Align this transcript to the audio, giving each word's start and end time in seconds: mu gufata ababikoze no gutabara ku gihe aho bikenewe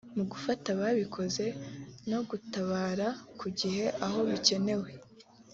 mu 0.15 0.23
gufata 0.31 0.67
ababikoze 0.75 1.45
no 2.09 2.19
gutabara 2.29 3.07
ku 3.39 3.47
gihe 3.59 3.85
aho 4.05 4.19
bikenewe 4.29 4.89